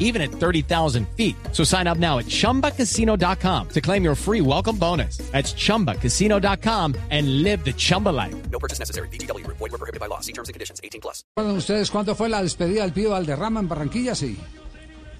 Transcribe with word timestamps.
even 0.00 0.20
at 0.20 0.30
30,000 0.32 1.06
feet. 1.16 1.36
So 1.52 1.62
sign 1.62 1.86
up 1.86 1.98
now 1.98 2.18
at 2.18 2.26
chumbacasino.com 2.26 3.68
to 3.68 3.80
claim 3.80 4.02
your 4.02 4.16
free 4.16 4.40
welcome 4.40 4.76
bonus. 4.76 5.18
That's 5.30 5.54
chumbacasino.com 5.54 6.94
and 7.10 7.42
live 7.44 7.64
the 7.64 7.72
Chumba 7.72 8.08
life. 8.10 8.34
No 8.50 8.58
purchase 8.58 8.80
necessary. 8.80 9.06
BGW. 9.12 9.46
Void 9.46 9.60
were 9.70 9.78
prohibited 9.78 10.00
by 10.00 10.06
law. 10.08 10.18
See 10.20 10.32
terms 10.32 10.48
and 10.48 10.54
conditions. 10.54 10.80
18 10.82 11.00
plus. 11.00 11.22
¿Recuerdan 11.36 11.56
ustedes 11.56 11.90
cuándo 11.90 12.14
fue 12.16 12.28
la 12.28 12.42
despedida 12.42 12.82
del 12.82 12.92
Pío 12.92 13.10
Valderrama 13.10 13.60
en 13.60 13.68
Barranquilla? 13.68 14.14
Sí. 14.16 14.36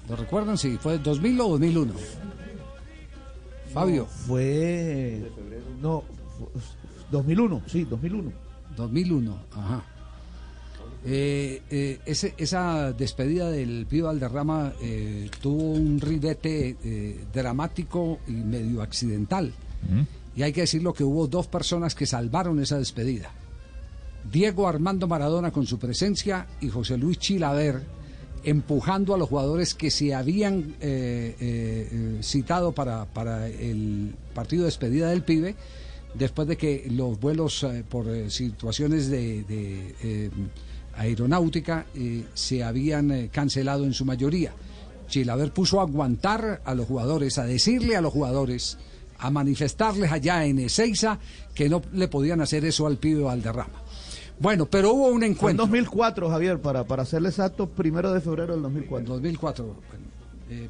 ¿Lo 0.09 0.15
recuerdan? 0.17 0.57
Sí. 0.57 0.77
¿Fue 0.81 0.97
2000 0.97 1.39
o 1.39 1.47
2001? 1.49 1.93
Fabio. 3.73 4.05
Fue. 4.05 5.31
No, 5.81 6.03
fu- 6.37 6.49
2001, 7.11 7.61
sí, 7.67 7.85
2001. 7.85 8.31
2001, 8.75 9.37
ajá. 9.55 9.83
Eh, 11.03 11.61
eh, 11.71 11.99
ese- 12.05 12.35
esa 12.37 12.93
despedida 12.93 13.49
del 13.49 13.87
Pío 13.89 14.05
Valderrama 14.05 14.73
eh, 14.81 15.29
tuvo 15.41 15.71
un 15.71 15.99
ribete 15.99 16.75
dramático 17.33 18.19
y 18.27 18.33
medio 18.33 18.81
accidental. 18.81 19.51
Y 20.35 20.43
hay 20.43 20.53
que 20.53 20.61
decirlo 20.61 20.93
que 20.93 21.03
hubo 21.03 21.27
dos 21.27 21.47
personas 21.47 21.95
que 21.95 22.05
salvaron 22.05 22.59
esa 22.61 22.77
despedida. 22.77 23.31
Diego 24.31 24.67
Armando 24.67 25.07
Maradona 25.07 25.51
con 25.51 25.65
su 25.65 25.79
presencia 25.79 26.45
y 26.61 26.69
José 26.69 26.97
Luis 26.97 27.17
Chilaver 27.17 27.81
empujando 28.43 29.13
a 29.13 29.17
los 29.17 29.27
jugadores 29.29 29.73
que 29.75 29.89
se 29.91 30.13
habían 30.13 30.75
citado 32.21 32.71
para, 32.71 33.05
para 33.05 33.47
el 33.47 34.13
partido 34.33 34.63
de 34.63 34.67
despedida 34.67 35.09
del 35.09 35.23
pibe 35.23 35.55
después 36.13 36.47
de 36.47 36.57
que 36.57 36.87
los 36.91 37.19
vuelos 37.19 37.65
por 37.89 38.05
situaciones 38.29 39.09
de, 39.09 39.43
de, 39.43 40.31
aeronáutica 40.95 41.85
eh, 41.95 42.25
se 42.33 42.63
habían 42.63 43.11
eh, 43.11 43.29
cancelado 43.31 43.85
en 43.85 43.93
su 43.93 44.05
mayoría. 44.05 44.53
Chilaver 45.07 45.51
puso 45.51 45.79
a 45.79 45.83
aguantar 45.83 46.61
a 46.63 46.73
los 46.73 46.87
jugadores, 46.87 47.37
a 47.37 47.45
decirle 47.45 47.95
a 47.95 48.01
los 48.01 48.13
jugadores, 48.13 48.77
a 49.19 49.29
manifestarles 49.29 50.11
allá 50.11 50.45
en 50.45 50.59
Ezeiza 50.59 51.19
que 51.53 51.69
no 51.69 51.81
le 51.93 52.07
podían 52.07 52.41
hacer 52.41 52.65
eso 52.65 52.87
al 52.87 52.97
pibe 52.97 53.21
Valderrama. 53.23 53.81
Bueno, 54.39 54.65
pero 54.65 54.93
hubo 54.93 55.07
un 55.09 55.19
Fue 55.19 55.25
en 55.27 55.31
encuentro. 55.33 55.65
2004, 55.65 56.29
Javier, 56.29 56.59
para, 56.59 56.83
para 56.83 57.05
serle 57.05 57.29
exacto, 57.29 57.69
primero 57.69 58.11
de 58.11 58.21
febrero 58.21 58.55
del 58.55 58.65
En 58.65 58.73
2004. 58.73 59.13
2004. 59.13 59.65
bueno, 59.65 59.77
eh, 60.49 60.69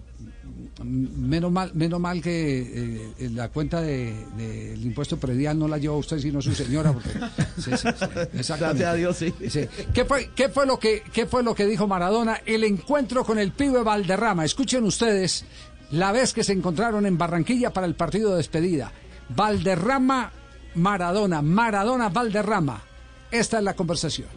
menos 0.84 1.52
mal, 1.52 1.72
menos 1.74 2.00
mal 2.00 2.22
que 2.22 3.14
eh, 3.20 3.30
la 3.34 3.50
cuenta 3.50 3.82
del 3.82 4.16
de, 4.38 4.70
del 4.70 4.86
impuesto 4.86 5.18
predial 5.18 5.60
no 5.60 5.68
la 5.68 5.78
llevó 5.78 5.98
usted 5.98 6.20
sino 6.20 6.42
su 6.42 6.54
señora, 6.54 6.94
porque 6.94 7.10
sí, 7.58 7.72
sí, 7.72 7.78
sí, 7.78 8.06
exactamente. 8.34 8.84
Gracias 8.84 8.90
a 8.90 8.94
Dios, 8.94 9.18
sí. 9.18 9.34
Sí. 9.50 9.68
¿Qué 9.94 10.06
fue, 10.06 10.32
qué 10.36 10.50
fue 10.50 10.66
lo 10.66 10.80
que 10.80 11.04
qué 11.14 11.26
fue 11.26 11.44
lo 11.44 11.54
que 11.54 11.66
dijo 11.66 11.88
Maradona? 11.88 12.42
El 12.46 12.64
encuentro 12.64 13.24
con 13.24 13.38
el 13.38 13.52
pibe 13.52 13.84
Valderrama. 13.84 14.46
Escuchen 14.46 14.84
ustedes 14.84 15.46
la 15.92 16.12
vez 16.12 16.34
que 16.34 16.44
se 16.44 16.54
encontraron 16.54 17.06
en 17.06 17.18
Barranquilla 17.18 17.72
para 17.72 17.86
el 17.86 17.96
partido 17.96 18.32
de 18.32 18.38
despedida. 18.38 18.92
Valderrama 19.30 20.32
Maradona, 20.76 21.42
Maradona 21.42 22.10
Valderrama. 22.10 22.82
Esta 23.30 23.58
es 23.60 23.64
la 23.64 23.76
conversación. 23.76 24.28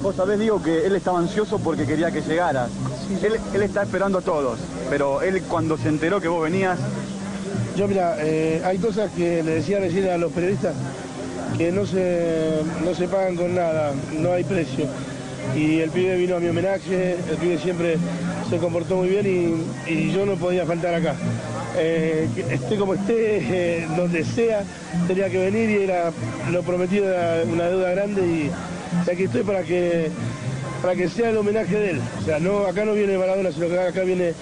Vos 0.00 0.16
sabés, 0.16 0.38
digo, 0.38 0.62
que 0.62 0.86
él 0.86 0.96
estaba 0.96 1.18
ansioso 1.18 1.58
porque 1.58 1.86
quería 1.86 2.10
que 2.10 2.22
llegaras. 2.22 2.70
Él, 3.22 3.38
él 3.54 3.62
está 3.62 3.82
esperando 3.82 4.18
a 4.18 4.22
todos, 4.22 4.58
pero 4.92 5.22
él 5.22 5.40
cuando 5.48 5.78
se 5.78 5.88
enteró 5.88 6.20
que 6.20 6.28
vos 6.28 6.42
venías, 6.42 6.78
Yo, 7.78 7.88
mira, 7.88 8.16
eh, 8.18 8.60
hay 8.62 8.76
cosas 8.76 9.10
que 9.12 9.42
le 9.42 9.52
decía 9.52 9.80
recién 9.80 10.06
a 10.10 10.18
los 10.18 10.30
periodistas 10.32 10.74
que 11.56 11.72
no 11.72 11.86
se, 11.86 12.60
no 12.84 12.94
se 12.94 13.08
pagan 13.08 13.36
con 13.36 13.54
nada, 13.54 13.94
no 14.20 14.32
hay 14.32 14.44
precio. 14.44 14.84
Y 15.56 15.78
el 15.80 15.88
pibe 15.88 16.16
vino 16.16 16.36
a 16.36 16.40
mi 16.40 16.48
homenaje, 16.48 17.16
el 17.26 17.36
pibe 17.38 17.56
siempre 17.56 17.96
se 18.50 18.58
comportó 18.58 18.96
muy 18.96 19.08
bien 19.08 19.64
y, 19.88 20.12
yo 20.12 20.26
no 20.26 20.34
podía 20.34 20.66
faltar 20.66 20.94
acá. 20.94 21.14
Eh, 21.78 22.28
esté 22.50 22.76
como 22.76 22.92
esté, 22.92 23.38
eh, 23.40 23.88
donde 23.96 24.26
sea, 24.26 24.62
tenía 25.08 25.30
que 25.30 25.38
venir 25.38 25.70
y 25.70 25.84
era 25.84 26.12
lo 26.50 26.62
prometido 26.62 27.08
era 27.08 27.44
una 27.50 27.64
deuda 27.64 27.92
grande 27.92 28.20
y, 28.26 28.50
y 29.06 29.10
aquí 29.10 29.22
estoy 29.22 29.42
para 29.42 29.62
que 29.62 30.10
para 30.82 30.96
que 30.96 31.08
sea 31.08 31.30
el 31.30 31.36
homenaje 31.38 31.78
de 31.78 31.90
él. 31.92 32.00
O 32.20 32.24
sea, 32.26 32.40
no, 32.40 32.66
acá 32.66 32.84
no 32.84 32.92
viene 32.92 33.16
Maradona, 33.16 33.52
sino 33.52 33.68
que 33.68 33.78
acá 33.78 34.02
viene 34.02 34.34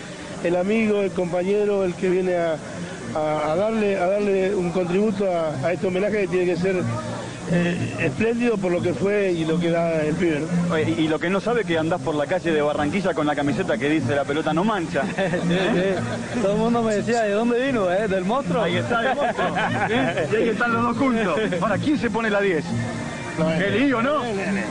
el 0.45 0.57
amigo, 0.57 1.03
el 1.03 1.11
compañero, 1.11 1.85
el 1.85 1.95
que 1.95 2.09
viene 2.09 2.35
a, 2.37 2.57
a- 3.15 3.53
a 3.53 3.57
darle, 3.57 3.97
a 3.99 4.07
darle 4.07 4.55
un 4.55 4.71
contributo 4.71 5.27
a, 5.31 5.67
a 5.67 5.73
este 5.73 5.87
homenaje 5.87 6.23
que 6.23 6.29
tiene 6.29 6.47
que 6.47 6.57
ser 6.57 6.77
eh, 7.53 7.97
espléndido 8.01 8.57
por 8.59 8.71
lo 8.71 8.81
que 8.81 8.95
fue 8.95 9.33
y 9.33 9.45
lo 9.45 9.59
que 9.59 9.71
da 9.71 10.03
el 10.05 10.15
pibe. 10.15 10.41
¿no? 10.69 10.73
oye, 10.75 10.95
y, 10.97 11.03
y 11.03 11.09
lo 11.09 11.19
que 11.19 11.29
no 11.31 11.41
sabe 11.41 11.65
que 11.65 11.77
andás 11.77 12.01
por 12.01 12.15
la 12.15 12.27
calle 12.27 12.53
de 12.53 12.63
Barranquilla 12.63 13.13
con 13.13 13.27
la 13.27 13.35
camiseta 13.35 13.77
que 13.77 13.89
dice 13.89 14.15
la 14.15 14.25
pelota 14.25 14.53
no 14.55 14.63
mancha. 14.63 15.03
Todo 16.43 16.53
el 16.53 16.59
mundo 16.59 16.83
me 16.83 16.95
decía, 16.97 17.23
¿de 17.23 17.33
dónde 17.33 17.67
vino? 17.67 17.91
Eh? 17.91 18.07
¿Del 18.09 18.25
monstruo? 18.25 18.63
Ahí 18.63 18.77
está 18.77 19.01
el 19.11 19.17
monstruo. 19.17 19.47
¿eh? 19.91 20.29
Y 20.33 20.37
ahí 20.37 20.49
están 20.51 20.73
los 20.73 20.83
dos 20.85 20.97
juntos. 20.97 21.41
Ahora, 21.61 21.77
¿quién 21.79 21.99
se 21.99 22.09
pone 22.11 22.31
la 22.31 22.41
10? 22.41 22.65
Qué 23.59 23.71
lío, 23.71 24.03
¿no? 24.03 24.23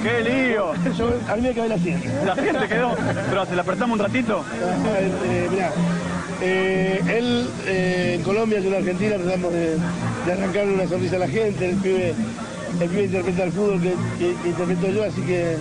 Qué 0.03 0.21
lío. 0.23 0.71
Yo, 0.97 1.13
a 1.27 1.35
mí 1.35 1.41
me 1.41 1.53
cabe 1.53 1.69
la 1.69 1.77
siguiente. 1.77 2.09
La 2.25 2.35
gente 2.35 2.67
quedó. 2.67 2.95
Pero 3.29 3.45
se 3.45 3.55
la 3.55 3.63
prestamos 3.63 3.99
un 3.99 4.05
ratito. 4.05 4.43
Eh, 5.25 5.47
mirá, 5.51 5.71
eh, 6.41 7.01
él 7.17 7.49
eh, 7.65 8.13
en 8.17 8.23
Colombia, 8.23 8.59
yo 8.59 8.69
en 8.69 8.75
Argentina, 8.75 9.15
tratamos 9.17 9.51
de, 9.53 9.75
de 10.25 10.31
arrancarle 10.31 10.73
una 10.73 10.87
sonrisa 10.87 11.15
a 11.17 11.19
la 11.19 11.27
gente, 11.27 11.69
el 11.69 11.75
pibe, 11.77 12.13
el 12.79 12.89
pibe 12.89 13.03
interpreta 13.03 13.43
el 13.43 13.51
fútbol 13.51 13.81
que, 13.81 13.93
que- 14.19 14.35
que 14.41 14.47
interpreto 14.49 14.87
yo, 14.87 15.03
así 15.03 15.21
que 15.21 15.57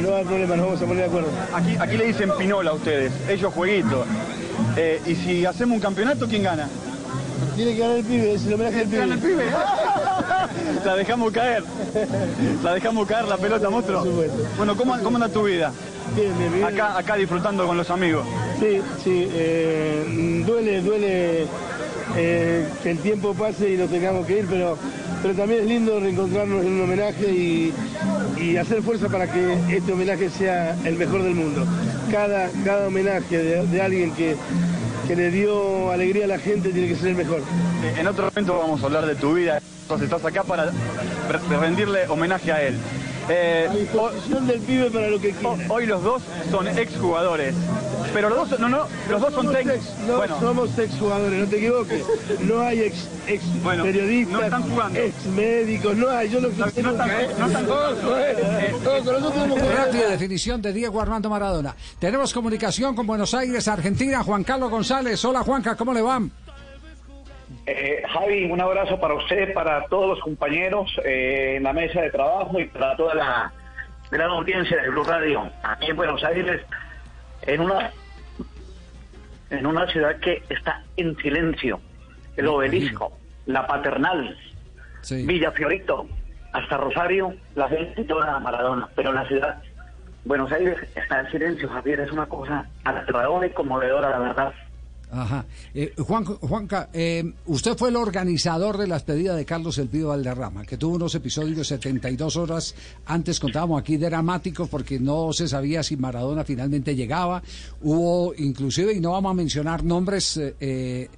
no 0.00 0.14
hay 0.16 0.24
problema, 0.24 0.56
nos 0.56 0.66
vamos 0.66 0.82
a 0.82 0.84
poner 0.86 1.04
de 1.04 1.08
acuerdo. 1.08 1.28
Aquí, 1.54 1.76
aquí 1.78 1.96
le 1.96 2.06
dicen 2.06 2.30
pinola 2.38 2.70
a 2.70 2.74
ustedes, 2.74 3.12
ellos 3.28 3.52
jueguitos. 3.54 4.06
Eh, 4.76 5.00
y 5.06 5.14
si 5.14 5.46
hacemos 5.46 5.76
un 5.76 5.80
campeonato, 5.80 6.26
¿quién 6.28 6.42
gana? 6.42 6.68
Tiene 7.56 7.72
que 7.72 7.78
ganar 7.78 7.96
el 7.96 8.04
pibe, 8.04 8.34
es 8.34 8.44
el 8.46 8.54
homenaje 8.54 8.76
del 8.78 8.88
pibe. 8.88 8.98
Gana 9.00 9.14
el 9.14 9.20
pibe. 9.20 9.44
La 10.84 10.96
dejamos 10.96 11.32
caer. 11.32 11.62
La 12.62 12.74
dejamos 12.74 13.06
caer 13.06 13.26
la 13.26 13.36
pelota, 13.36 13.70
monstruo. 13.70 14.04
Bueno, 14.56 14.76
¿cómo, 14.76 14.98
cómo 15.02 15.16
anda 15.16 15.28
tu 15.28 15.44
vida? 15.44 15.72
Bien, 16.14 16.36
bien, 16.38 16.52
bien. 16.52 16.64
Acá, 16.64 16.96
acá 16.98 17.16
disfrutando 17.16 17.66
con 17.66 17.76
los 17.76 17.90
amigos. 17.90 18.26
Sí, 18.58 18.80
sí, 19.02 19.28
eh, 19.30 20.42
duele, 20.46 20.80
duele 20.80 21.46
eh, 22.16 22.66
que 22.82 22.90
el 22.90 22.98
tiempo 22.98 23.34
pase 23.34 23.74
y 23.74 23.76
nos 23.76 23.90
tengamos 23.90 24.26
que 24.26 24.38
ir, 24.38 24.46
pero, 24.48 24.78
pero 25.22 25.34
también 25.34 25.60
es 25.62 25.66
lindo 25.66 26.00
reencontrarnos 26.00 26.64
en 26.64 26.72
un 26.72 26.82
homenaje 26.82 27.30
y, 27.30 27.74
y 28.40 28.56
hacer 28.56 28.82
fuerza 28.82 29.08
para 29.08 29.30
que 29.30 29.54
este 29.70 29.92
homenaje 29.92 30.30
sea 30.30 30.76
el 30.84 30.96
mejor 30.96 31.22
del 31.22 31.34
mundo. 31.34 31.66
Cada, 32.10 32.48
cada 32.64 32.86
homenaje 32.86 33.36
de, 33.36 33.66
de 33.66 33.82
alguien 33.82 34.12
que, 34.12 34.36
que 35.08 35.16
le 35.16 35.30
dio 35.30 35.90
alegría 35.90 36.26
a 36.26 36.28
la 36.28 36.38
gente 36.38 36.68
tiene 36.70 36.86
que 36.88 36.94
ser 36.96 37.08
el 37.08 37.16
mejor. 37.16 37.42
En 37.98 38.06
otro 38.06 38.26
momento 38.26 38.58
vamos 38.58 38.82
a 38.82 38.86
hablar 38.86 39.06
de 39.06 39.14
tu 39.14 39.32
vida. 39.34 39.60
Entonces 39.82 40.04
estás 40.04 40.22
acá 40.24 40.44
para 40.44 40.66
re- 40.66 41.58
rendirle 41.58 42.06
homenaje 42.08 42.52
a 42.52 42.62
él. 42.62 42.76
Eh, 43.30 43.68
disposición 43.78 44.46
del 44.46 44.60
pibe 44.60 44.90
para 44.90 45.08
lo 45.08 45.20
que 45.20 45.32
quiera. 45.32 45.56
hoy 45.68 45.86
los 45.86 46.02
dos 46.02 46.22
son 46.50 46.66
exjugadores. 46.68 47.54
Pero 48.14 48.30
los 48.30 48.48
dos, 48.50 48.58
no, 48.60 48.68
no, 48.70 48.86
los 49.10 49.20
dos 49.20 49.34
son 49.34 49.54
ex, 49.54 49.66
no 50.06 50.16
Bueno, 50.16 50.40
somos 50.40 50.78
ex 50.78 50.94
jugadores, 50.98 51.38
no 51.40 51.46
te 51.46 51.56
equivoques. 51.58 52.04
No 52.40 52.60
hay 52.60 52.80
ex, 52.80 53.08
ex 53.26 53.62
Bueno, 53.62 53.84
periodistas, 53.84 54.32
no 54.32 54.42
están 54.42 54.62
jugando. 54.62 54.98
ex 54.98 55.26
médicos, 55.26 55.96
no 55.96 56.08
hay. 56.10 56.30
Yo 56.30 56.40
no 56.40 56.48
quise 56.48 56.82
no 56.82 56.90
están- 56.90 57.08
nunca, 57.08 57.22
¿eh? 57.22 57.28
no 57.38 57.46
están 57.46 57.66
jugando. 57.66 58.18
Eh. 58.18 58.36
Que- 58.82 59.72
Rápida 59.74 60.08
definición 60.08 60.62
de 60.62 60.72
Diego 60.72 61.00
Armando 61.00 61.28
Maradona. 61.28 61.74
Tenemos 61.98 62.32
comunicación 62.32 62.94
con 62.96 63.06
Buenos 63.06 63.34
Aires, 63.34 63.68
Argentina. 63.68 64.22
Juan 64.22 64.42
Carlos 64.44 64.70
González. 64.70 65.22
Hola 65.24 65.42
Juanca, 65.42 65.76
¿cómo 65.76 65.92
le 65.92 66.00
van? 66.02 66.30
Eh, 67.70 68.02
Javi, 68.08 68.50
un 68.50 68.58
abrazo 68.62 68.98
para 68.98 69.12
usted, 69.12 69.52
para 69.52 69.84
todos 69.88 70.08
los 70.08 70.20
compañeros 70.20 70.90
eh, 71.04 71.56
en 71.58 71.64
la 71.64 71.74
mesa 71.74 72.00
de 72.00 72.10
trabajo 72.10 72.58
y 72.58 72.64
para 72.64 72.96
toda 72.96 73.14
la 73.14 73.52
gran 74.10 74.30
audiencia 74.30 74.80
de 74.80 74.88
Blue 74.88 75.04
Radio 75.04 75.50
aquí 75.62 75.90
en 75.90 75.96
Buenos 75.96 76.24
Aires, 76.24 76.62
en 77.42 77.60
una 77.60 77.90
en 79.50 79.66
una 79.66 79.86
ciudad 79.88 80.16
que 80.16 80.42
está 80.48 80.82
en 80.96 81.14
silencio, 81.18 81.78
el 82.38 82.46
obelisco, 82.48 83.12
la 83.44 83.66
paternal, 83.66 84.34
Sí. 85.02 85.26
Villa 85.26 85.52
Fiorito, 85.52 86.06
hasta 86.54 86.78
Rosario, 86.78 87.34
la 87.54 87.68
gente 87.68 88.02
toda 88.04 88.38
Maradona, 88.40 88.88
pero 88.96 89.12
la 89.12 89.26
ciudad, 89.28 89.62
Buenos 90.24 90.50
Aires, 90.52 90.78
está 90.94 91.20
en 91.20 91.30
silencio, 91.30 91.68
Javier, 91.68 92.00
es 92.00 92.12
una 92.12 92.24
cosa 92.24 92.64
aterradora 92.84 93.46
y 93.46 93.50
conmovedora, 93.50 94.08
la 94.08 94.18
verdad. 94.20 94.52
Ajá. 95.10 95.46
Eh, 95.74 95.94
Juan, 95.96 96.24
Juanca, 96.24 96.90
eh, 96.92 97.32
usted 97.46 97.76
fue 97.78 97.88
el 97.88 97.96
organizador 97.96 98.76
de 98.76 98.86
la 98.86 98.96
despedida 98.96 99.34
de 99.34 99.46
Carlos 99.46 99.78
El 99.78 99.88
Valderrama, 99.88 100.66
que 100.66 100.76
tuvo 100.76 100.96
unos 100.96 101.14
episodios 101.14 101.66
72 101.68 102.36
horas 102.36 102.74
antes, 103.06 103.40
contábamos 103.40 103.80
aquí, 103.80 103.96
dramáticos, 103.96 104.68
porque 104.68 105.00
no 105.00 105.32
se 105.32 105.48
sabía 105.48 105.82
si 105.82 105.96
Maradona 105.96 106.44
finalmente 106.44 106.94
llegaba. 106.94 107.42
Hubo, 107.80 108.34
inclusive, 108.36 108.92
y 108.92 109.00
no 109.00 109.12
vamos 109.12 109.30
a 109.30 109.34
mencionar 109.34 109.82
nombres, 109.82 110.36
eh, 110.36 110.54
eh, 110.60 111.08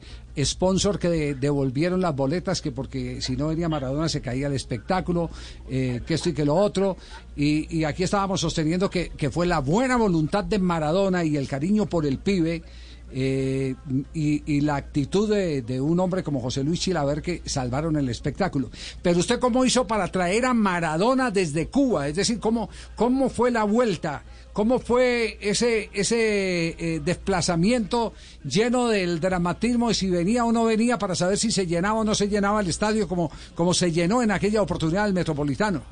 sponsor 0.45 0.99
que 1.01 1.09
de- 1.09 1.35
devolvieron 1.35 2.01
las 2.01 2.15
boletas, 2.15 2.63
que 2.63 2.71
porque 2.71 3.21
si 3.21 3.37
no 3.37 3.49
venía 3.49 3.69
Maradona 3.69 4.09
se 4.09 4.21
caía 4.21 4.47
el 4.47 4.53
espectáculo, 4.53 5.31
eh, 5.69 6.01
que 6.07 6.15
esto 6.15 6.29
y 6.29 6.33
que 6.33 6.45
lo 6.45 6.55
otro. 6.55 6.97
Y, 7.37 7.77
y 7.77 7.83
aquí 7.85 8.05
estábamos 8.05 8.41
sosteniendo 8.41 8.89
que, 8.89 9.09
que 9.11 9.31
fue 9.31 9.47
la 9.47 9.59
buena 9.59 9.97
voluntad 9.97 10.45
de 10.45 10.61
Maradona 10.61 11.25
y 11.25 11.37
el 11.37 11.49
cariño 11.49 11.87
por 11.87 12.07
el 12.07 12.19
pibe. 12.19 12.63
Eh, 13.12 13.75
y, 14.15 14.43
y 14.55 14.61
la 14.61 14.77
actitud 14.77 15.29
de, 15.29 15.81
un 15.81 15.99
hombre 16.01 16.23
como 16.23 16.41
José 16.41 16.62
Luis 16.62 16.81
Chilaver 16.81 17.23
que 17.23 17.43
salvaron 17.45 17.97
el 17.97 18.09
espectáculo. 18.09 18.71
Pero 19.03 19.19
usted 19.19 19.39
cómo 19.39 19.65
hizo 19.65 19.87
para 19.87 20.09
traer 20.09 20.47
a 20.47 20.55
Maradona 20.55 21.31
desde 21.31 21.69
Cuba, 21.69 22.09
es 22.09 22.17
decir, 22.17 22.41
cómo, 22.41 22.69
cómo 22.97 23.29
fue 23.29 23.51
la 23.51 23.65
vuelta, 23.65 24.23
cómo 24.53 24.79
fue 24.79 25.39
ese, 25.41 25.91
ese 25.93 26.77
eh, 26.79 27.01
desplazamiento 27.01 28.15
lleno 28.45 28.89
del 28.89 29.21
dramatismo 29.21 29.89
de 29.89 29.95
si 29.95 30.11
venía 30.11 30.45
o 30.45 30.53
no 30.53 30.65
venía 30.65 30.99
para 30.99 31.15
saber 31.15 31.39
si 31.39 31.51
se 31.51 31.67
llenaba 31.67 32.01
o 32.01 32.05
no 32.05 32.15
se 32.15 32.29
llenaba 32.29 32.61
el 32.61 32.69
estadio 32.69 33.09
como, 33.09 33.31
como 33.55 33.75
se 33.75 33.93
llenó 33.93 34.23
en 34.23 34.31
aquella 34.31 34.63
oportunidad 34.63 35.06
el 35.06 35.15
Metropolitano. 35.15 35.83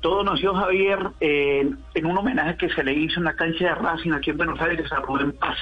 Todo 0.00 0.22
nació 0.22 0.54
Javier 0.54 0.98
eh, 1.20 1.68
en 1.94 2.06
un 2.06 2.18
homenaje 2.18 2.56
que 2.58 2.68
se 2.68 2.84
le 2.84 2.92
hizo 2.92 3.18
en 3.18 3.24
la 3.24 3.34
cancha 3.34 3.64
de 3.64 3.74
Racing 3.74 4.12
aquí 4.12 4.30
en 4.30 4.36
Buenos 4.36 4.60
Aires 4.60 4.90
a 4.92 5.00
Rubén 5.00 5.32
Paz. 5.32 5.56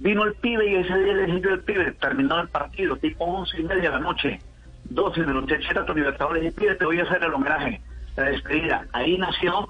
Vino 0.00 0.24
el 0.24 0.34
pibe 0.34 0.70
y 0.70 0.74
ese 0.76 0.98
día 0.98 1.14
le 1.14 1.26
dije 1.26 1.40
yo 1.40 1.50
al 1.50 1.60
pibe, 1.60 1.92
terminado 1.92 2.40
el 2.40 2.48
partido, 2.48 2.96
tipo 2.96 3.24
once 3.24 3.60
y 3.60 3.64
media 3.64 3.90
de 3.90 3.96
la 3.96 4.00
noche, 4.00 4.40
12 4.84 5.20
de 5.20 5.26
la 5.26 5.32
noche, 5.32 5.58
Sheraton 5.60 5.96
Libertadores, 5.96 6.42
le 6.42 6.50
dije, 6.50 6.60
pibe, 6.60 6.74
te 6.74 6.84
voy 6.84 7.00
a 7.00 7.04
hacer 7.04 7.22
el 7.22 7.32
homenaje, 7.32 7.80
la 8.16 8.24
despedida. 8.24 8.86
Ahí 8.92 9.16
nació 9.16 9.68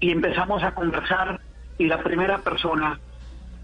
y 0.00 0.10
empezamos 0.10 0.62
a 0.62 0.74
conversar 0.74 1.40
y 1.78 1.86
la 1.86 2.02
primera 2.02 2.38
persona 2.38 2.98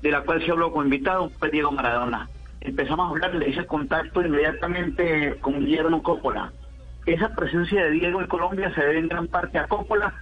de 0.00 0.10
la 0.10 0.22
cual 0.22 0.44
se 0.44 0.50
habló 0.50 0.70
como 0.70 0.84
invitado 0.84 1.30
fue 1.38 1.50
Diego 1.50 1.72
Maradona. 1.72 2.28
Empezamos 2.60 3.06
a 3.06 3.10
hablar, 3.10 3.34
le 3.34 3.48
hice 3.48 3.66
contacto 3.66 4.22
inmediatamente 4.22 5.36
con 5.40 5.60
Guillermo 5.60 6.02
Coppola. 6.02 6.52
Esa 7.06 7.34
presencia 7.34 7.84
de 7.84 7.90
Diego 7.90 8.20
en 8.20 8.28
Colombia 8.28 8.72
se 8.74 8.80
debe 8.80 8.98
en 9.00 9.08
gran 9.08 9.26
parte 9.26 9.58
a 9.58 9.66
Coppola 9.66 10.14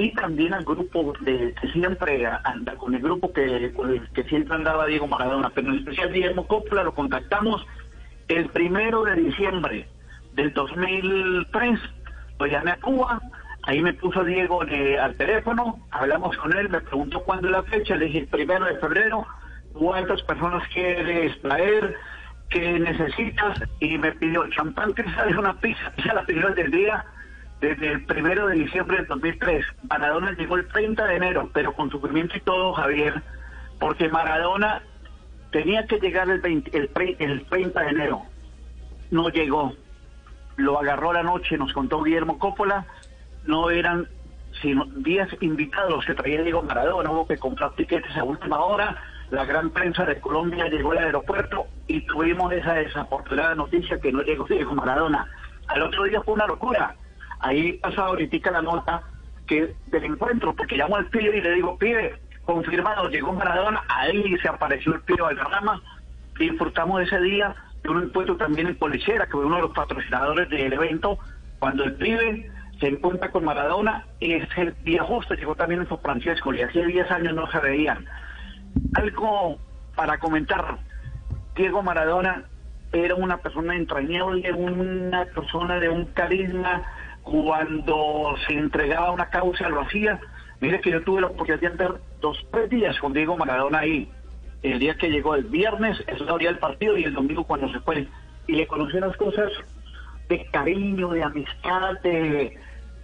y 0.00 0.12
también 0.12 0.54
al 0.54 0.64
grupo 0.64 1.12
de, 1.20 1.54
que 1.60 1.68
siempre 1.72 2.26
anda, 2.26 2.74
con 2.76 2.94
el 2.94 3.02
grupo 3.02 3.30
que, 3.32 3.70
que 4.14 4.24
siempre 4.24 4.54
andaba 4.54 4.86
Diego 4.86 5.06
Maradona, 5.06 5.50
pero 5.54 5.68
en 5.68 5.78
especial 5.78 6.10
Guillermo 6.10 6.46
Coppola 6.46 6.84
lo 6.84 6.94
contactamos 6.94 7.66
el 8.28 8.48
primero 8.48 9.04
de 9.04 9.16
diciembre 9.16 9.86
del 10.32 10.54
2003, 10.54 11.78
lo 12.38 12.46
llamé 12.46 12.70
a 12.70 12.80
Cuba, 12.80 13.20
ahí 13.64 13.82
me 13.82 13.92
puso 13.92 14.24
Diego 14.24 14.64
eh, 14.64 14.98
al 14.98 15.16
teléfono, 15.16 15.78
hablamos 15.90 16.34
con 16.38 16.56
él, 16.56 16.70
me 16.70 16.80
preguntó 16.80 17.22
cuándo 17.22 17.48
es 17.48 17.52
la 17.52 17.62
fecha, 17.64 17.94
le 17.96 18.06
dije 18.06 18.20
el 18.20 18.28
primero 18.28 18.64
de 18.64 18.76
febrero, 18.76 19.26
cuántas 19.74 20.22
personas 20.22 20.66
quieres 20.72 21.38
traer, 21.42 21.94
qué 22.48 22.78
necesitas, 22.78 23.62
y 23.80 23.98
me 23.98 24.12
pidió 24.12 24.48
champán 24.48 24.92
cristal 24.92 25.28
es 25.28 25.36
una 25.36 25.60
pizza, 25.60 25.92
esa 25.98 26.14
la 26.14 26.24
pidió 26.24 26.48
desde 26.48 26.62
el 26.62 26.70
día, 26.70 27.04
desde 27.60 27.92
el 27.92 28.04
primero 28.04 28.48
de 28.48 28.56
diciembre 28.56 28.98
del 28.98 29.06
2003. 29.06 29.66
Maradona 29.88 30.32
llegó 30.32 30.56
el 30.56 30.66
30 30.68 31.04
de 31.06 31.16
enero, 31.16 31.50
pero 31.52 31.72
con 31.72 31.90
sufrimiento 31.90 32.36
y 32.36 32.40
todo, 32.40 32.72
Javier, 32.72 33.22
porque 33.78 34.08
Maradona 34.08 34.82
tenía 35.50 35.86
que 35.86 35.98
llegar 35.98 36.28
el, 36.30 36.40
20 36.40 36.76
el, 36.76 36.90
el 37.18 37.44
30 37.46 37.80
de 37.80 37.88
enero. 37.88 38.22
No 39.10 39.28
llegó. 39.28 39.74
Lo 40.56 40.78
agarró 40.78 41.12
la 41.12 41.22
noche, 41.22 41.56
nos 41.58 41.72
contó 41.72 42.02
Guillermo 42.02 42.38
Coppola. 42.38 42.86
No 43.44 43.70
eran 43.70 44.08
sino 44.62 44.84
10 44.84 45.42
invitados 45.42 46.04
que 46.04 46.14
traía 46.14 46.42
Diego 46.42 46.62
Maradona. 46.62 47.10
Hubo 47.10 47.26
que 47.26 47.38
comprar 47.38 47.74
tiquetes 47.74 48.16
a 48.16 48.24
última 48.24 48.58
hora. 48.58 48.96
La 49.30 49.44
gran 49.44 49.70
prensa 49.70 50.04
de 50.04 50.20
Colombia 50.20 50.68
llegó 50.68 50.92
al 50.92 50.98
aeropuerto 50.98 51.66
y 51.86 52.00
tuvimos 52.02 52.52
esa 52.52 52.74
desafortunada 52.74 53.54
noticia 53.54 54.00
que 54.00 54.12
no 54.12 54.22
llegó 54.22 54.44
Diego 54.46 54.74
Maradona. 54.74 55.26
Al 55.68 55.82
otro 55.82 56.04
día 56.04 56.20
fue 56.22 56.34
una 56.34 56.46
locura. 56.46 56.96
Ahí 57.40 57.74
pasa 57.74 58.02
ahorita 58.02 58.50
la 58.50 58.62
nota 58.62 59.02
que 59.46 59.74
del 59.86 60.04
encuentro, 60.04 60.54
porque 60.54 60.76
llamo 60.76 60.96
al 60.96 61.06
pibe 61.06 61.38
y 61.38 61.40
le 61.40 61.54
digo, 61.54 61.76
pibe, 61.78 62.14
confirmado, 62.44 63.08
llegó 63.08 63.32
Maradona, 63.32 63.82
ahí 63.88 64.36
se 64.38 64.48
apareció 64.48 64.94
el 64.94 65.00
pibe 65.00 65.22
Valderrama, 65.22 65.82
disfrutamos 66.38 67.02
ese 67.02 67.20
día 67.20 67.54
de 67.82 67.88
un 67.88 68.04
encuentro 68.04 68.36
también 68.36 68.68
en 68.68 68.76
Polichera, 68.76 69.26
que 69.26 69.32
fue 69.32 69.46
uno 69.46 69.56
de 69.56 69.62
los 69.62 69.72
patrocinadores 69.72 70.48
del 70.50 70.72
evento, 70.72 71.18
cuando 71.58 71.84
el 71.84 71.94
pibe 71.94 72.50
se 72.78 72.88
encuentra 72.88 73.30
con 73.30 73.44
Maradona, 73.44 74.06
es 74.20 74.48
el 74.56 74.74
día 74.84 75.02
justo, 75.02 75.34
llegó 75.34 75.54
también 75.54 75.82
en 75.82 75.88
San 75.88 75.98
Francisco, 75.98 76.54
y 76.54 76.62
hacía 76.62 76.86
10 76.86 77.10
años 77.10 77.34
no 77.34 77.50
se 77.50 77.58
veían. 77.58 78.06
Algo 78.94 79.58
para 79.94 80.18
comentar, 80.18 80.78
Diego 81.54 81.82
Maradona 81.82 82.44
era 82.92 83.14
una 83.14 83.36
persona 83.38 83.76
entrañable, 83.76 84.52
una 84.52 85.24
persona 85.26 85.78
de 85.78 85.88
un 85.88 86.06
carisma, 86.06 86.82
cuando 87.22 88.34
se 88.46 88.54
entregaba 88.54 89.08
a 89.08 89.12
una 89.12 89.30
causa 89.30 89.68
lo 89.68 89.80
hacía. 89.80 90.20
Mire 90.60 90.80
que 90.80 90.90
yo 90.90 91.02
tuve 91.02 91.22
la 91.22 91.28
oportunidad 91.28 91.60
de 91.60 91.66
andar 91.66 92.00
dos, 92.20 92.38
tres 92.50 92.68
días 92.70 92.98
con 92.98 93.12
Diego 93.12 93.36
Maradona 93.36 93.80
ahí. 93.80 94.10
El 94.62 94.78
día 94.78 94.94
que 94.94 95.10
llegó 95.10 95.34
el 95.34 95.44
viernes, 95.44 96.02
es 96.06 96.20
la 96.20 96.34
hora 96.34 96.44
del 96.44 96.58
partido, 96.58 96.96
y 96.98 97.04
el 97.04 97.14
domingo 97.14 97.44
cuando 97.44 97.70
se 97.72 97.80
fue. 97.80 98.06
Y 98.46 98.52
le 98.52 98.66
conocí 98.66 98.96
unas 98.98 99.16
cosas 99.16 99.50
de 100.28 100.44
cariño, 100.50 101.08
de 101.10 101.22
amistad, 101.22 101.98
de, 102.02 102.58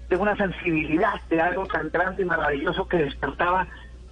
de 0.09 0.17
una 0.17 0.37
sensibilidad, 0.37 1.21
de 1.31 1.41
algo 1.41 1.67
tan 1.67 1.91
grande 1.91 2.23
y 2.23 2.27
maravilloso 2.27 2.87
que 2.87 2.99
despertaba 2.99 3.67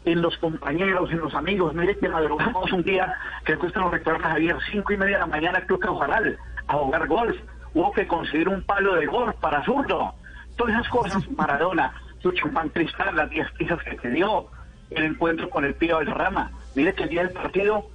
en 0.04 0.22
los 0.22 0.36
compañeros, 0.38 1.10
en 1.10 1.18
los 1.18 1.34
amigos. 1.34 1.74
Mire 1.74 1.96
que 1.98 2.08
madrugamos 2.08 2.72
un 2.72 2.82
día, 2.82 3.14
que 3.44 3.54
usted 3.54 3.80
lo 3.80 3.90
recuerda, 3.90 4.30
Javier, 4.30 4.56
cinco 4.70 4.92
y 4.92 4.96
media 4.96 5.16
de 5.16 5.20
la 5.20 5.26
mañana, 5.26 5.60
Club 5.66 5.80
Caujaral, 5.80 6.38
a 6.66 6.72
jugar 6.74 7.06
golf. 7.08 7.36
Hubo 7.74 7.92
que 7.92 8.06
conseguir 8.06 8.48
un 8.48 8.62
palo 8.62 8.94
de 8.94 9.06
golf 9.06 9.34
para 9.40 9.64
zurdo. 9.64 10.14
Todas 10.56 10.74
esas 10.74 10.88
cosas, 10.88 11.30
Maradona, 11.36 11.92
su 12.20 12.32
champán 12.32 12.68
cristal, 12.70 13.16
las 13.16 13.28
10 13.28 13.50
pizzas 13.52 13.82
que 13.82 13.96
te 13.96 14.10
dio, 14.10 14.46
el 14.90 15.04
encuentro 15.04 15.50
con 15.50 15.64
el 15.64 15.74
Pío 15.74 16.00
Rama. 16.00 16.52
Mire 16.74 16.94
que 16.94 17.04
el 17.04 17.08
día 17.08 17.24
del 17.24 17.32
partido 17.32 17.86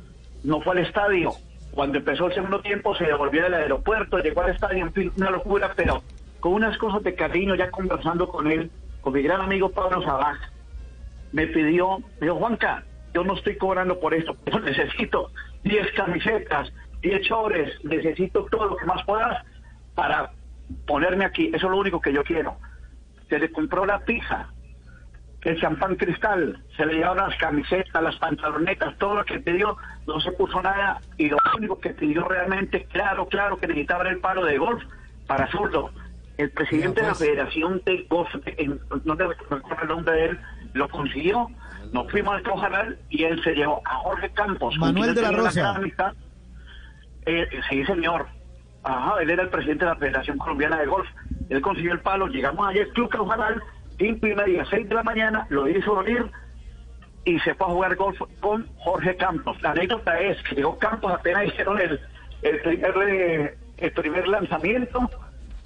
no 0.44 0.62
fue 0.62 0.74
al 0.74 0.86
estadio. 0.86 1.34
Cuando 1.72 1.98
empezó 1.98 2.28
el 2.28 2.34
segundo 2.34 2.62
tiempo 2.62 2.96
se 2.96 3.06
devolvió 3.06 3.44
del 3.44 3.54
aeropuerto, 3.54 4.20
llegó 4.20 4.42
al 4.42 4.52
estadio, 4.52 4.86
en 4.86 4.94
fin, 4.94 5.12
una 5.18 5.32
locura, 5.32 5.72
pero 5.76 6.04
con 6.40 6.54
unas 6.54 6.78
cosas 6.78 7.04
de 7.04 7.16
cariño, 7.16 7.56
ya 7.56 7.70
conversando 7.72 8.28
con 8.28 8.52
él, 8.52 8.72
con 9.02 9.14
mi 9.14 9.22
gran 9.22 9.42
amigo 9.42 9.70
Pablo 9.70 10.02
Sabaj, 10.02 10.38
me 11.32 11.48
pidió, 11.48 12.00
me 12.20 12.28
dijo, 12.28 12.36
Juanca, 12.36 12.84
yo 13.14 13.24
no 13.24 13.36
estoy 13.36 13.58
cobrando 13.58 14.00
por 14.00 14.14
esto, 14.14 14.36
pero 14.44 14.60
necesito 14.60 15.32
10 15.64 15.92
camisetas, 15.94 16.72
10 17.02 17.22
chores, 17.22 17.84
necesito 17.84 18.46
todo 18.52 18.68
lo 18.68 18.78
que 18.78 18.86
más 18.86 19.04
puedas 19.06 19.46
para 20.00 20.32
ponerme 20.88 21.26
aquí. 21.26 21.48
Eso 21.48 21.66
es 21.66 21.72
lo 21.72 21.78
único 21.78 22.00
que 22.00 22.14
yo 22.14 22.24
quiero. 22.24 22.56
Se 23.28 23.38
le 23.38 23.52
compró 23.52 23.86
la 23.86 24.00
pizza, 24.00 24.48
el 25.42 25.60
champán 25.60 25.96
cristal, 25.98 26.64
se 26.78 26.86
le 26.86 26.94
llevaron 26.96 27.30
las 27.30 27.38
camisetas, 27.38 28.02
las 28.02 28.16
pantalonetas, 28.16 28.98
todo 28.98 29.16
lo 29.16 29.26
que 29.26 29.40
pidió, 29.40 29.76
no 30.08 30.20
se 30.22 30.32
puso 30.32 30.62
nada 30.62 31.02
y 31.18 31.28
lo 31.30 31.38
único 31.58 31.80
que 31.80 31.90
pidió 31.90 32.26
realmente, 32.28 32.86
claro, 32.86 33.28
claro, 33.28 33.58
que 33.58 33.68
necesitaba 33.68 34.08
el 34.10 34.20
paro 34.20 34.46
de 34.46 34.58
golf 34.58 34.82
para 35.28 35.48
zurdo. 35.52 35.92
El 36.38 36.50
presidente 36.52 37.02
de 37.02 37.08
la 37.08 37.16
Federación 37.16 37.82
de 37.86 38.06
Golf, 38.10 38.30
en- 38.46 38.80
no 39.04 39.16
recuerdo 39.16 39.82
el 39.82 39.88
nombre 39.90 40.14
de 40.16 40.26
él, 40.28 40.40
lo 40.74 40.88
consiguió. 40.88 41.50
Nos 41.92 42.10
fuimos 42.10 42.36
al 42.36 42.44
Cojaral 42.44 42.98
y 43.10 43.24
él 43.26 43.44
se 43.44 43.54
llevó 43.54 43.82
a 43.86 43.96
Jorge 43.96 44.30
Campos. 44.30 44.78
Manuel 44.78 45.14
de 45.14 45.22
la 45.22 45.32
Rosa. 45.32 45.76
amistad. 45.76 46.14
Eh, 47.26 47.48
sí, 47.70 47.84
señor. 47.86 48.28
Ajá, 48.90 49.22
él 49.22 49.30
era 49.30 49.44
el 49.44 49.50
presidente 49.50 49.86
de 49.86 49.92
la 49.92 49.98
Federación 49.98 50.38
Colombiana 50.38 50.80
de 50.80 50.88
Golf. 50.88 51.08
Él 51.50 51.62
consiguió 51.62 51.94
el 51.94 52.00
palo. 52.00 52.28
Llegamos 52.28 52.68
ayer, 52.68 52.90
Club 52.90 53.10
Caujaral, 53.10 53.62
cinco 53.98 54.28
y 54.28 54.36
media, 54.36 54.66
seis 54.70 54.90
de 54.90 54.96
la 54.96 55.04
mañana, 55.04 55.46
lo 55.50 55.68
hizo 55.68 55.94
dormir 55.94 56.26
y 57.26 57.40
se 57.42 57.54
fue 57.54 57.68
a 57.68 57.70
jugar 57.70 57.96
golf 57.96 58.20
con 58.40 58.68
Jorge 58.78 59.16
Campos. 59.16 59.62
La 59.62 59.72
anécdota 59.72 60.20
es 60.20 60.42
que 60.44 60.56
llegó 60.56 60.80
Campos, 60.80 61.12
apenas 61.12 61.46
hicieron 61.46 61.80
el, 61.80 62.00
eh, 62.42 63.58
el 63.78 63.92
primer 63.92 64.28
lanzamiento, 64.28 65.10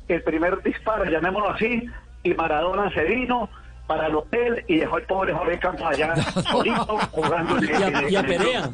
el 0.09 0.21
primer 0.23 0.61
disparo, 0.61 1.05
llamémoslo 1.05 1.51
así, 1.51 1.89
y 2.23 2.33
Maradona 2.33 2.91
se 2.91 3.03
vino 3.05 3.49
para 3.95 4.07
el 4.07 4.15
hotel 4.15 4.63
y 4.67 4.77
dejó 4.77 4.97
el 4.97 5.05
pobre 5.05 5.33
Jorge 5.33 5.59
Campos 5.59 5.85
allá 5.85 6.15
solito 6.51 6.97
jugando. 7.11 7.63
Y 7.63 7.71
a- 7.71 8.09
y 8.09 8.15
a 8.15 8.23
Perea. 8.23 8.71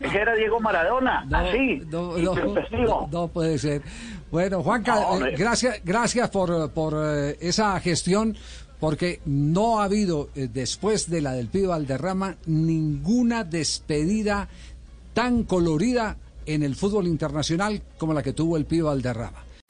Ese 0.00 0.18
era 0.18 0.34
Diego 0.34 0.60
Maradona, 0.60 1.24
No, 1.26 1.38
así, 1.38 1.82
no, 1.90 2.16
no, 2.18 2.32
intempestivo. 2.32 3.08
no 3.12 3.28
puede 3.28 3.58
ser. 3.58 3.82
Bueno, 4.30 4.62
Juanca, 4.62 5.00
eh, 5.28 5.34
gracias, 5.36 5.80
gracias 5.84 6.30
por, 6.30 6.70
por 6.72 6.94
eh, 7.04 7.36
esa 7.40 7.78
gestión, 7.80 8.36
Porque 8.80 9.20
no 9.24 9.80
ha 9.80 9.84
habido, 9.84 10.28
eh, 10.34 10.48
después 10.52 11.08
de 11.08 11.22
la 11.22 11.32
del 11.32 11.48
Pío 11.48 11.70
Valderrama, 11.70 12.36
ninguna 12.46 13.42
despedida 13.44 14.48
tan 15.14 15.44
colorida 15.44 16.16
en 16.44 16.62
el 16.62 16.76
fútbol 16.76 17.06
internacional 17.06 17.80
como 17.98 18.12
la 18.12 18.22
que 18.22 18.34
tuvo 18.34 18.56
el 18.58 18.66
Pío 18.66 18.86
Valderrama. 18.86 19.44